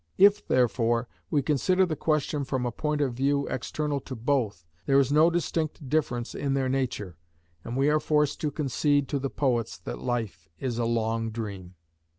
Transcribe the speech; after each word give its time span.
If, 0.17 0.43
therefore, 0.47 1.07
we 1.29 1.43
consider 1.43 1.85
the 1.85 1.95
question 1.95 2.43
from 2.43 2.65
a 2.65 2.71
point 2.71 3.01
of 3.01 3.13
view 3.13 3.47
external 3.49 3.99
to 3.99 4.15
both, 4.15 4.65
there 4.87 4.97
is 4.97 5.11
no 5.11 5.29
distinct 5.29 5.87
difference 5.89 6.33
in 6.33 6.55
their 6.55 6.67
nature, 6.69 7.17
and 7.63 7.77
we 7.77 7.87
are 7.87 7.99
forced 7.99 8.41
to 8.41 8.49
concede 8.49 9.07
to 9.09 9.19
the 9.19 9.29
poets 9.29 9.77
that 9.77 9.99
life 10.01 10.49
is 10.57 10.79
a 10.79 10.85
long 10.85 11.29
dream. 11.29 11.75